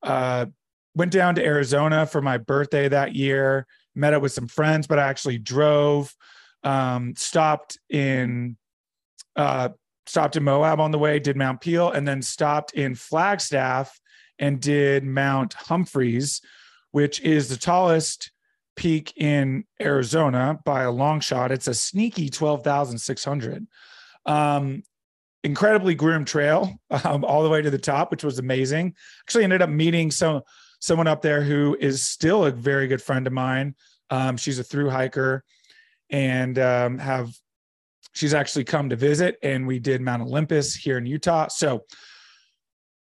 Uh, 0.02 0.46
went 0.94 1.12
down 1.12 1.34
to 1.34 1.44
Arizona 1.44 2.06
for 2.06 2.22
my 2.22 2.38
birthday 2.38 2.88
that 2.88 3.14
year, 3.14 3.66
met 3.94 4.14
up 4.14 4.22
with 4.22 4.32
some 4.32 4.46
friends, 4.46 4.86
but 4.86 4.98
I 4.98 5.08
actually 5.08 5.38
drove, 5.38 6.14
um, 6.62 7.14
stopped 7.16 7.78
in 7.88 8.56
uh, 9.36 9.70
stopped 10.06 10.36
in 10.36 10.42
Moab 10.42 10.80
on 10.80 10.90
the 10.90 10.98
way, 10.98 11.18
did 11.18 11.36
Mount 11.36 11.60
Peale, 11.60 11.90
and 11.90 12.06
then 12.08 12.22
stopped 12.22 12.72
in 12.72 12.94
Flagstaff 12.94 14.00
and 14.38 14.60
did 14.60 15.04
Mount 15.04 15.54
Humphreys, 15.54 16.40
which 16.90 17.20
is 17.20 17.48
the 17.48 17.56
tallest 17.56 18.32
peak 18.78 19.12
in 19.16 19.64
Arizona 19.82 20.58
by 20.64 20.84
a 20.84 20.90
long 20.90 21.18
shot. 21.18 21.50
It's 21.50 21.66
a 21.66 21.74
sneaky 21.74 22.30
12,600. 22.30 23.66
Um, 24.24 24.84
incredibly 25.42 25.96
groomed 25.96 26.28
trail 26.28 26.72
um, 27.04 27.24
all 27.24 27.42
the 27.42 27.48
way 27.50 27.60
to 27.60 27.70
the 27.70 27.78
top, 27.78 28.12
which 28.12 28.22
was 28.22 28.38
amazing. 28.38 28.94
Actually 29.24 29.44
ended 29.44 29.62
up 29.62 29.68
meeting 29.68 30.10
some 30.10 30.42
someone 30.80 31.08
up 31.08 31.22
there 31.22 31.42
who 31.42 31.76
is 31.80 32.04
still 32.04 32.44
a 32.44 32.52
very 32.52 32.86
good 32.86 33.02
friend 33.02 33.26
of 33.26 33.32
mine. 33.32 33.74
Um, 34.10 34.36
she's 34.36 34.60
a 34.60 34.64
through 34.64 34.90
hiker 34.90 35.42
and 36.08 36.56
um, 36.60 36.98
have 36.98 37.32
she's 38.12 38.32
actually 38.32 38.62
come 38.62 38.88
to 38.90 38.96
visit 38.96 39.38
and 39.42 39.66
we 39.66 39.80
did 39.80 40.00
Mount 40.00 40.22
Olympus 40.22 40.76
here 40.76 40.98
in 40.98 41.04
Utah. 41.04 41.48
So 41.48 41.84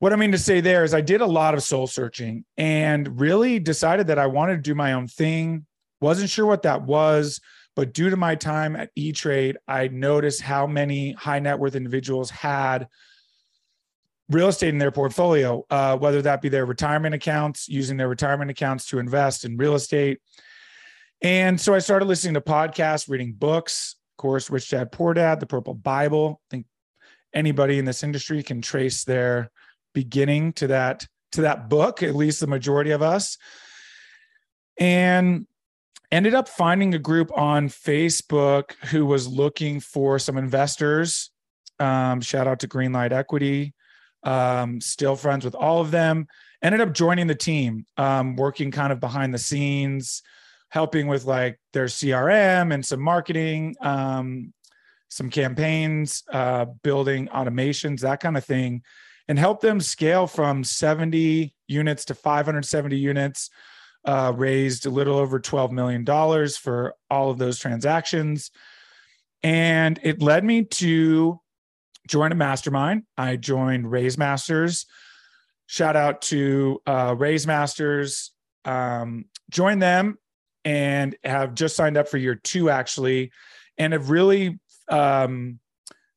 what 0.04 0.12
I 0.12 0.18
mean 0.18 0.34
to 0.34 0.38
say 0.38 0.60
there 0.60 0.84
is 0.84 0.94
I 0.94 1.00
did 1.00 1.22
a 1.22 1.26
lot 1.26 1.54
of 1.54 1.64
soul 1.64 1.88
searching 1.88 2.44
and 2.58 3.22
really 3.22 3.58
decided 3.58 4.08
that 4.08 4.20
I 4.20 4.28
wanted 4.28 4.58
to 4.58 4.62
do 4.62 4.76
my 4.76 4.92
own 4.92 5.08
thing. 5.08 5.66
Wasn't 6.02 6.30
sure 6.30 6.46
what 6.46 6.64
that 6.64 6.82
was, 6.82 7.40
but 7.74 7.94
due 7.94 8.10
to 8.10 8.18
my 8.18 8.36
time 8.36 8.76
at 8.76 8.90
E 8.98 9.14
Trade, 9.14 9.60
I 9.66 9.88
noticed 9.88 10.42
how 10.42 10.68
many 10.68 11.14
high 11.14 11.40
net 11.40 11.58
worth 11.58 11.78
individuals 11.78 12.30
had 12.30 12.90
real 14.30 14.50
estate 14.50 14.74
in 14.74 14.78
their 14.78 14.92
portfolio, 14.92 15.66
uh, 15.70 15.96
whether 15.96 16.22
that 16.24 16.42
be 16.42 16.50
their 16.50 16.66
retirement 16.66 17.16
accounts, 17.16 17.70
using 17.70 17.96
their 17.96 18.10
retirement 18.10 18.52
accounts 18.52 18.88
to 18.88 19.00
invest 19.00 19.46
in 19.46 19.56
real 19.56 19.74
estate. 19.74 20.20
And 21.22 21.58
so 21.62 21.74
I 21.74 21.80
started 21.80 22.10
listening 22.10 22.34
to 22.34 22.42
podcasts, 22.42 23.10
reading 23.10 23.32
books, 23.32 23.96
of 24.16 24.22
course, 24.22 24.50
Rich 24.50 24.72
Dad 24.72 24.92
Poor 24.92 25.14
Dad, 25.14 25.40
The 25.40 25.46
Purple 25.46 25.76
Bible. 25.76 26.42
I 26.44 26.48
think 26.56 26.66
anybody 27.34 27.80
in 27.80 27.86
this 27.86 28.04
industry 28.04 28.44
can 28.44 28.62
trace 28.62 29.06
their 29.06 29.50
beginning 29.94 30.54
to 30.54 30.68
that 30.68 31.08
to 31.32 31.42
that 31.42 31.70
book 31.70 32.04
at 32.04 32.16
least 32.16 32.40
the 32.40 32.48
majority 32.48 32.92
of 32.92 33.02
us 33.02 33.38
and 34.80 35.48
ended 36.12 36.34
up 36.34 36.48
finding 36.48 36.94
a 36.94 37.00
group 37.00 37.36
on 37.38 37.68
facebook 37.68 38.74
who 38.86 39.06
was 39.06 39.28
looking 39.28 39.80
for 39.80 40.20
some 40.20 40.38
investors. 40.38 41.32
Um, 41.80 42.22
shout 42.22 42.48
out 42.48 42.60
to 42.60 42.68
greenlight 42.68 43.12
equity. 43.12 43.74
Um, 44.24 44.80
still 44.80 45.16
friends 45.16 45.44
with 45.44 45.56
all 45.56 45.82
of 45.82 45.92
them. 45.92 46.28
Ended 46.62 46.82
up 46.82 46.94
joining 46.94 47.28
the 47.28 47.36
team 47.36 47.86
um, 47.98 48.36
working 48.36 48.72
kind 48.72 48.94
of 48.94 49.00
behind 49.00 49.34
the 49.34 49.40
scenes 49.40 50.22
helping 50.74 51.06
with 51.06 51.24
like 51.24 51.60
their 51.72 51.86
crm 51.86 52.74
and 52.74 52.84
some 52.84 53.00
marketing 53.00 53.76
um, 53.82 54.52
some 55.08 55.30
campaigns 55.30 56.24
uh, 56.32 56.66
building 56.82 57.28
automations 57.28 58.00
that 58.00 58.20
kind 58.20 58.36
of 58.36 58.44
thing 58.44 58.82
and 59.28 59.40
help 59.40 59.62
them 59.62 59.80
scale 59.80 60.28
from 60.28 60.64
70 60.64 61.54
units 61.68 62.06
to 62.06 62.14
570 62.14 62.98
units. 62.98 63.50
Uh, 64.06 64.34
raised 64.36 64.86
a 64.86 64.90
little 64.90 65.16
over 65.16 65.40
$12 65.40 65.72
million 65.72 66.06
for 66.50 66.94
all 67.10 67.30
of 67.30 67.38
those 67.38 67.58
transactions. 67.58 68.52
And 69.42 69.98
it 70.04 70.22
led 70.22 70.44
me 70.44 70.64
to 70.64 71.40
join 72.08 72.34
a 72.34 72.36
mastermind. 72.36 73.04
I 73.18 73.38
joined 73.38 73.90
Raise 73.90 74.18
Masters. 74.18 74.86
Shout 75.68 75.96
out 75.96 76.22
to 76.24 76.82
uh, 76.86 77.16
Raise 77.18 77.48
Masters. 77.48 78.32
Um, 78.66 79.26
join 79.50 79.80
them 79.80 80.18
and 80.66 81.16
have 81.24 81.54
just 81.54 81.76
signed 81.76 81.98
up 81.98 82.08
for 82.08 82.18
year 82.18 82.36
two, 82.36 82.70
actually, 82.70 83.32
and 83.78 83.94
have 83.94 84.10
really 84.10 84.60
um, 84.90 85.60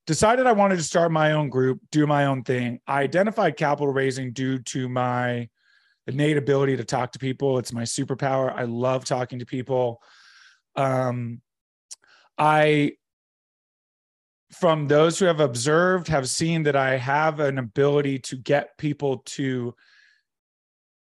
decided 0.07 0.47
I 0.47 0.53
wanted 0.53 0.77
to 0.77 0.83
start 0.83 1.11
my 1.11 1.33
own 1.33 1.49
group, 1.49 1.81
do 1.91 2.07
my 2.07 2.27
own 2.27 2.45
thing. 2.45 2.81
I 2.87 3.03
identified 3.03 3.57
capital 3.57 3.93
raising 3.93 4.33
due 4.33 4.61
to 4.61 4.89
my 4.89 5.49
innate 6.07 6.37
ability 6.37 6.77
to 6.77 6.85
talk 6.85 7.13
to 7.13 7.19
people. 7.19 7.59
It's 7.59 7.73
my 7.73 7.83
superpower. 7.83 8.55
I 8.55 8.65
love 8.65 9.05
talking 9.05 9.41
to 9.41 9.47
people. 9.47 10.01
Um, 10.77 11.41
I, 12.39 12.93
from 14.53 14.87
those 14.87 15.19
who 15.19 15.25
have 15.27 15.41
observed, 15.41 16.07
have 16.09 16.29
seen 16.29 16.63
that 16.65 16.77
I 16.77 16.97
have 16.97 17.41
an 17.41 17.59
ability 17.59 18.21
to 18.21 18.37
get 18.37 18.79
people 18.79 19.19
to 19.27 19.75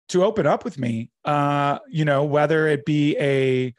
to 0.09 0.25
open 0.25 0.47
up 0.47 0.63
with 0.63 0.79
me. 0.79 1.11
Uh, 1.25 1.79
you 1.89 2.05
know, 2.05 2.25
whether 2.25 2.69
it 2.69 2.85
be 2.85 3.17
a 3.19 3.75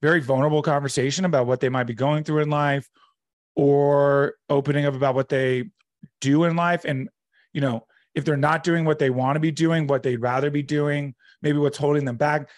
very 0.00 0.20
vulnerable 0.20 0.62
conversation 0.62 1.24
about 1.24 1.46
what 1.46 1.60
they 1.60 1.68
might 1.68 1.84
be 1.84 1.94
going 1.94 2.22
through 2.22 2.40
in 2.40 2.50
life 2.50 2.88
or 3.54 4.34
opening 4.48 4.86
up 4.86 4.94
about 4.94 5.14
what 5.14 5.28
they 5.28 5.70
do 6.20 6.44
in 6.44 6.56
life. 6.56 6.84
And 6.84 7.08
you 7.52 7.60
know 7.60 7.86
if 8.14 8.24
they're 8.24 8.36
not 8.36 8.62
doing 8.62 8.84
what 8.84 8.98
they 8.98 9.10
want 9.10 9.36
to 9.36 9.40
be 9.40 9.50
doing 9.50 9.86
what 9.86 10.02
they'd 10.02 10.20
rather 10.20 10.50
be 10.50 10.62
doing 10.62 11.14
maybe 11.40 11.58
what's 11.58 11.78
holding 11.78 12.04
them 12.04 12.16
back 12.16 12.48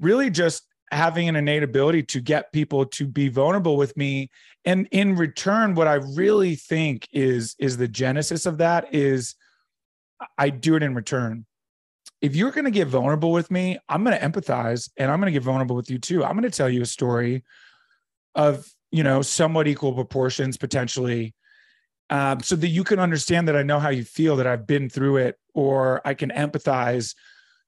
really 0.00 0.30
just 0.30 0.64
having 0.90 1.28
an 1.28 1.36
innate 1.36 1.62
ability 1.62 2.02
to 2.02 2.20
get 2.20 2.52
people 2.52 2.86
to 2.86 3.06
be 3.06 3.28
vulnerable 3.28 3.76
with 3.76 3.94
me. 3.96 4.30
And 4.64 4.88
in 4.90 5.16
return 5.16 5.74
what 5.74 5.88
i 5.88 5.94
really 5.94 6.54
think 6.54 7.08
is 7.12 7.54
is 7.58 7.76
the 7.76 7.88
genesis 7.88 8.46
of 8.46 8.58
that 8.58 8.94
is 8.94 9.34
i 10.36 10.50
do 10.50 10.76
it 10.76 10.82
in 10.82 10.94
return. 10.94 11.46
If 12.20 12.34
you're 12.34 12.50
going 12.50 12.64
to 12.64 12.70
get 12.70 12.88
vulnerable 12.88 13.32
with 13.32 13.50
me 13.50 13.78
i'm 13.88 14.04
going 14.04 14.18
to 14.18 14.24
empathize 14.24 14.90
and 14.96 15.10
i'm 15.10 15.20
going 15.20 15.32
to 15.32 15.38
get 15.38 15.42
vulnerable 15.44 15.76
with 15.76 15.90
you 15.90 15.98
too. 15.98 16.24
I'm 16.24 16.32
going 16.32 16.50
to 16.50 16.56
tell 16.56 16.68
you 16.68 16.82
a 16.82 16.86
story 16.86 17.44
of 18.34 18.68
you 18.90 19.02
know, 19.02 19.22
somewhat 19.22 19.68
equal 19.68 19.92
proportions 19.92 20.56
potentially, 20.56 21.34
um, 22.10 22.40
so 22.40 22.56
that 22.56 22.68
you 22.68 22.84
can 22.84 22.98
understand 22.98 23.48
that 23.48 23.56
I 23.56 23.62
know 23.62 23.78
how 23.78 23.90
you 23.90 24.04
feel, 24.04 24.36
that 24.36 24.46
I've 24.46 24.66
been 24.66 24.88
through 24.88 25.18
it, 25.18 25.36
or 25.54 26.00
I 26.06 26.14
can 26.14 26.30
empathize 26.30 27.14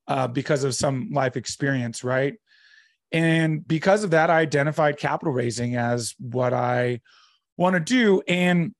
uh, 0.09 0.27
because 0.27 0.65
of 0.65 0.75
some 0.75 1.11
life 1.13 1.37
experience, 1.37 2.03
right? 2.03 2.35
And 3.13 3.67
because 3.67 4.05
of 4.05 4.11
that, 4.13 4.31
I 4.31 4.41
identified 4.41 4.97
capital 4.97 5.33
raising 5.33 5.77
as 5.77 6.15
what 6.19 6.53
I 6.53 7.01
want 7.57 7.75
to 7.75 7.81
do. 7.81 8.23
And 8.27 8.75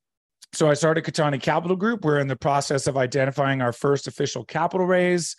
so 0.53 0.69
I 0.69 0.73
started 0.73 1.03
Cattani 1.03 1.41
Capital 1.41 1.77
Group. 1.77 2.03
We're 2.03 2.19
in 2.19 2.27
the 2.27 2.35
process 2.35 2.87
of 2.87 2.97
identifying 2.97 3.61
our 3.61 3.73
first 3.73 4.07
official 4.07 4.43
capital 4.43 4.85
raise. 4.85 5.35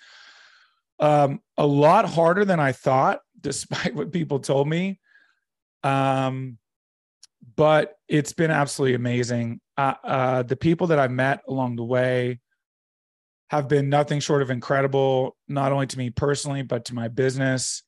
Um, 0.99 1.40
a 1.59 1.66
lot 1.66 2.09
harder 2.09 2.44
than 2.44 2.61
I 2.61 2.73
thought, 2.73 3.21
despite 3.40 3.94
what 3.94 4.12
people 4.12 4.38
told 4.38 4.68
me. 4.68 5.00
Um, 5.82 6.59
but 7.56 7.96
it's 8.08 8.32
been 8.32 8.50
absolutely 8.50 8.94
amazing. 8.94 9.61
Uh, 9.76 9.94
uh, 10.04 10.42
the 10.42 10.56
people 10.56 10.88
that 10.88 10.99
I've 10.99 11.11
met 11.11 11.42
along 11.49 11.76
the 11.76 11.84
way 11.84 12.40
have 13.50 13.68
been 13.68 13.88
nothing 13.88 14.20
short 14.20 14.42
of 14.42 14.50
incredible, 14.50 15.37
not 15.49 15.72
only 15.72 15.87
to 15.87 15.99
me 15.99 16.11
personally, 16.11 16.62
but 16.62 16.87
to 16.87 16.94
my 16.94 17.08
business. 17.08 17.82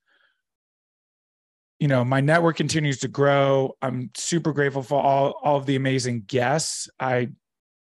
You 1.78 1.88
know, 1.88 2.04
my 2.04 2.20
network 2.20 2.56
continues 2.56 2.98
to 3.00 3.08
grow. 3.08 3.74
I'm 3.80 4.10
super 4.14 4.52
grateful 4.52 4.82
for 4.82 5.02
all, 5.02 5.40
all 5.42 5.56
of 5.56 5.66
the 5.66 5.76
amazing 5.76 6.24
guests. 6.26 6.88
I 7.00 7.30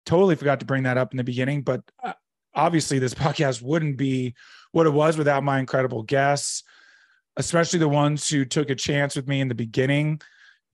totally 0.06 0.34
forgot 0.34 0.60
to 0.60 0.66
bring 0.66 0.84
that 0.84 0.98
up 0.98 1.12
in 1.12 1.18
the 1.18 1.24
beginning, 1.24 1.62
but 1.62 1.82
uh, 2.02 2.14
obviously, 2.54 2.98
this 2.98 3.14
podcast 3.26 3.62
wouldn't 3.62 3.96
be 3.96 4.34
what 4.72 4.86
it 4.86 4.92
was 4.92 5.16
without 5.16 5.44
my 5.44 5.58
incredible 5.58 6.02
guests, 6.02 6.64
especially 7.36 7.78
the 7.78 7.88
ones 7.88 8.28
who 8.28 8.44
took 8.44 8.70
a 8.70 8.74
chance 8.74 9.14
with 9.14 9.28
me 9.28 9.40
in 9.40 9.48
the 9.48 9.54
beginning. 9.54 10.20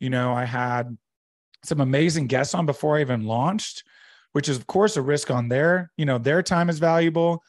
You 0.00 0.10
know, 0.10 0.32
I 0.32 0.44
had 0.44 0.96
some 1.64 1.80
amazing 1.80 2.26
guests 2.26 2.54
on 2.54 2.66
before 2.66 2.98
I 2.98 3.00
even 3.00 3.24
launched, 3.24 3.84
which 4.32 4.48
is 4.48 4.56
of 4.56 4.66
course 4.66 4.96
a 4.96 5.02
risk 5.02 5.30
on 5.30 5.48
their, 5.48 5.90
you 5.96 6.04
know, 6.04 6.18
their 6.18 6.42
time 6.42 6.68
is 6.68 6.78
valuable. 6.78 7.42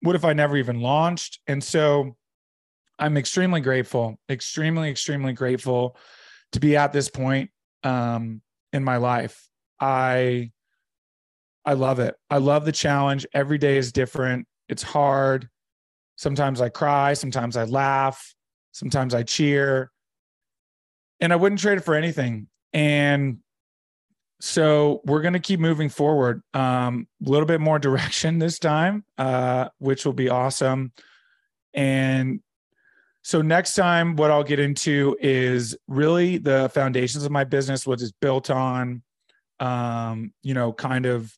What 0.00 0.16
if 0.16 0.24
I 0.24 0.32
never 0.32 0.56
even 0.56 0.80
launched? 0.80 1.40
And 1.46 1.62
so 1.62 2.16
I'm 2.98 3.16
extremely 3.16 3.60
grateful, 3.60 4.18
extremely, 4.30 4.90
extremely 4.90 5.32
grateful 5.32 5.96
to 6.52 6.60
be 6.60 6.76
at 6.76 6.92
this 6.92 7.08
point 7.08 7.50
um, 7.82 8.40
in 8.72 8.84
my 8.84 8.96
life. 8.96 9.48
I 9.80 10.52
I 11.64 11.74
love 11.74 12.00
it. 12.00 12.16
I 12.28 12.38
love 12.38 12.64
the 12.64 12.72
challenge. 12.72 13.26
Every 13.32 13.58
day 13.58 13.76
is 13.76 13.92
different. 13.92 14.46
It's 14.68 14.82
hard. 14.82 15.48
Sometimes 16.16 16.60
I 16.60 16.68
cry, 16.68 17.14
sometimes 17.14 17.56
I 17.56 17.64
laugh, 17.64 18.34
sometimes 18.72 19.14
I 19.14 19.22
cheer. 19.22 19.90
And 21.22 21.32
I 21.32 21.36
wouldn't 21.36 21.60
trade 21.60 21.78
it 21.78 21.84
for 21.84 21.94
anything. 21.94 22.48
And 22.74 23.38
so 24.40 25.00
we're 25.04 25.22
going 25.22 25.34
to 25.34 25.40
keep 25.40 25.60
moving 25.60 25.88
forward. 25.88 26.42
A 26.52 26.60
um, 26.60 27.06
little 27.20 27.46
bit 27.46 27.60
more 27.60 27.78
direction 27.78 28.40
this 28.40 28.58
time, 28.58 29.04
uh, 29.16 29.68
which 29.78 30.04
will 30.04 30.12
be 30.12 30.28
awesome. 30.28 30.92
And 31.72 32.40
so 33.22 33.40
next 33.40 33.74
time, 33.74 34.16
what 34.16 34.32
I'll 34.32 34.42
get 34.42 34.58
into 34.58 35.16
is 35.20 35.76
really 35.86 36.38
the 36.38 36.68
foundations 36.74 37.24
of 37.24 37.30
my 37.30 37.44
business, 37.44 37.86
what 37.86 38.02
it's 38.02 38.12
built 38.20 38.50
on, 38.50 39.02
um, 39.60 40.32
you 40.42 40.54
know, 40.54 40.72
kind 40.72 41.06
of, 41.06 41.32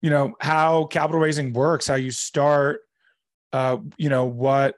you 0.00 0.10
know, 0.10 0.36
how 0.40 0.84
capital 0.86 1.20
raising 1.20 1.52
works, 1.52 1.88
how 1.88 1.96
you 1.96 2.12
start, 2.12 2.82
uh, 3.52 3.78
you 3.96 4.08
know, 4.08 4.26
what, 4.26 4.76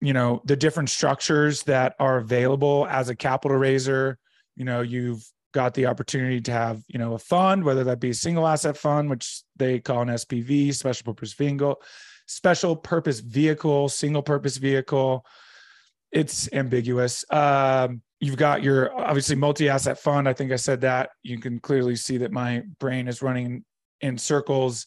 you 0.00 0.12
know, 0.12 0.42
the 0.44 0.56
different 0.56 0.90
structures 0.90 1.62
that 1.64 1.94
are 1.98 2.18
available 2.18 2.86
as 2.90 3.08
a 3.08 3.16
capital 3.16 3.56
raiser, 3.56 4.18
you 4.56 4.64
know 4.64 4.80
you've 4.80 5.24
got 5.52 5.74
the 5.74 5.86
opportunity 5.86 6.40
to 6.40 6.52
have 6.52 6.82
you 6.88 6.98
know 6.98 7.14
a 7.14 7.18
fund 7.18 7.64
whether 7.64 7.84
that 7.84 8.00
be 8.00 8.10
a 8.10 8.14
single 8.14 8.46
asset 8.46 8.76
fund 8.76 9.08
which 9.08 9.42
they 9.56 9.78
call 9.78 10.02
an 10.02 10.08
spv 10.08 10.74
special 10.74 11.04
purpose 11.04 11.32
vehicle 11.32 11.80
special 12.26 12.76
purpose 12.76 13.20
vehicle 13.20 13.88
single 13.88 14.22
purpose 14.22 14.56
vehicle. 14.56 15.24
It's 16.12 16.52
ambiguous. 16.52 17.24
Um, 17.30 18.02
you've 18.20 18.36
got 18.36 18.62
your 18.62 18.96
obviously 18.98 19.36
multi-asset 19.36 19.98
fund. 19.98 20.28
I 20.28 20.32
think 20.32 20.52
i 20.52 20.56
said 20.56 20.80
that. 20.82 21.10
You 21.22 21.38
can 21.38 21.58
clearly 21.58 21.96
see 21.96 22.18
that 22.18 22.32
my 22.32 22.62
brain 22.78 23.08
is 23.08 23.22
running 23.22 23.64
in 24.00 24.18
circles. 24.18 24.86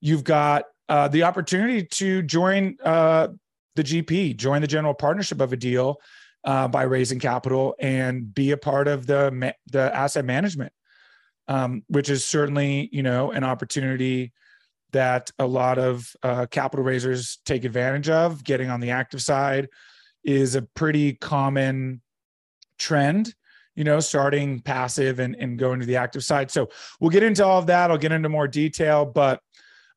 You've 0.00 0.24
got 0.24 0.64
uh, 0.88 1.08
the 1.08 1.22
opportunity 1.22 1.84
to 1.84 2.22
join 2.22 2.76
uh, 2.84 3.28
the 3.76 3.82
gp 3.82 4.36
join 4.36 4.60
the 4.60 4.66
general 4.66 4.94
partnership 4.94 5.40
of 5.40 5.52
a 5.52 5.56
deal 5.56 6.00
uh, 6.44 6.68
by 6.68 6.82
raising 6.82 7.18
capital 7.18 7.74
and 7.80 8.34
be 8.34 8.50
a 8.50 8.56
part 8.56 8.86
of 8.88 9.06
the 9.06 9.54
the 9.70 9.94
asset 9.94 10.24
management, 10.24 10.72
um, 11.48 11.82
which 11.88 12.10
is 12.10 12.24
certainly 12.24 12.88
you 12.92 13.02
know 13.02 13.30
an 13.30 13.44
opportunity 13.44 14.32
that 14.92 15.30
a 15.38 15.46
lot 15.46 15.78
of 15.78 16.14
uh, 16.22 16.46
capital 16.46 16.84
raisers 16.84 17.38
take 17.44 17.64
advantage 17.64 18.08
of. 18.08 18.44
Getting 18.44 18.70
on 18.70 18.80
the 18.80 18.90
active 18.90 19.22
side 19.22 19.68
is 20.22 20.54
a 20.54 20.62
pretty 20.62 21.14
common 21.14 22.00
trend 22.78 23.34
you 23.76 23.84
know, 23.84 24.00
starting 24.00 24.60
passive 24.60 25.18
and, 25.18 25.34
and 25.38 25.58
going 25.58 25.80
to 25.80 25.86
the 25.86 25.96
active 25.96 26.22
side. 26.22 26.50
So 26.50 26.68
we'll 27.00 27.10
get 27.10 27.22
into 27.22 27.44
all 27.44 27.58
of 27.58 27.66
that. 27.66 27.90
I'll 27.90 27.98
get 27.98 28.12
into 28.12 28.28
more 28.28 28.46
detail. 28.46 29.04
But 29.04 29.40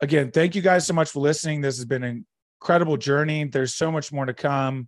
again, 0.01 0.31
thank 0.31 0.55
you 0.55 0.61
guys 0.61 0.87
so 0.87 0.93
much 0.93 1.11
for 1.11 1.19
listening. 1.19 1.61
This 1.61 1.77
has 1.77 1.85
been 1.85 2.03
an 2.03 2.25
incredible 2.61 2.97
journey. 2.97 3.45
There's 3.45 3.75
so 3.75 3.91
much 3.91 4.11
more 4.11 4.25
to 4.25 4.33
come. 4.33 4.87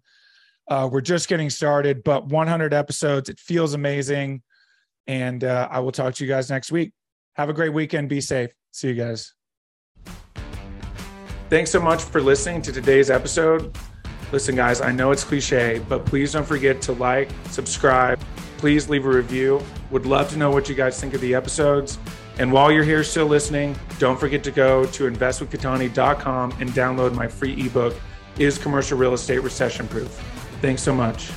Uh, 0.68 0.88
we're 0.92 1.02
just 1.02 1.28
getting 1.28 1.50
started, 1.50 2.04
but 2.04 2.28
100 2.28 2.74
episodes. 2.74 3.30
It 3.30 3.40
feels 3.40 3.74
amazing. 3.74 4.44
And 5.08 5.44
uh, 5.44 5.68
I 5.72 5.80
will 5.80 5.92
talk 5.92 6.14
to 6.16 6.24
you 6.24 6.30
guys 6.30 6.50
next 6.50 6.72
week. 6.72 6.94
Have 7.36 7.50
a 7.50 7.54
great 7.54 7.74
weekend. 7.74 8.10
Be 8.10 8.22
safe. 8.22 8.52
See 8.72 8.90
you 8.90 8.94
guys. 8.94 9.34
Thanks 11.50 11.72
so 11.72 11.80
much 11.80 12.04
for 12.04 12.22
listening 12.22 12.62
to 12.62 12.72
today's 12.72 13.10
episode. 13.10 13.76
Listen, 14.32 14.56
guys, 14.56 14.82
I 14.82 14.92
know 14.92 15.10
it's 15.10 15.24
cliche, 15.24 15.82
but 15.90 16.06
please 16.06 16.34
don't 16.34 16.46
forget 16.46 16.80
to 16.84 16.92
like, 16.92 17.30
subscribe. 17.50 18.20
Please 18.58 18.88
leave 18.88 19.06
a 19.08 19.10
review. 19.10 19.64
Would 19.90 20.06
love 20.06 20.30
to 20.30 20.38
know 20.38 20.52
what 20.52 20.70
you 20.70 20.76
guys 20.76 21.00
think 21.02 21.16
of 21.16 21.22
the 21.22 21.34
episodes. 21.34 21.98
And 22.40 22.54
while 22.54 22.72
you're 22.72 22.86
here 22.86 23.04
still 23.04 23.26
listening, 23.26 23.78
don't 24.00 24.18
forget 24.18 24.46
to 24.46 24.52
go 24.52 24.86
to 24.86 25.12
investwithcattani.com 25.12 26.52
and 26.60 26.70
download 26.70 27.14
my 27.14 27.28
free 27.28 27.66
ebook, 27.66 27.94
Is 28.38 28.58
Commercial 28.58 28.98
Real 28.98 29.14
Estate 29.14 29.40
Recession 29.40 29.90
Proof? 29.90 30.08
Thanks 30.62 30.82
so 30.82 30.96
much. 30.96 31.32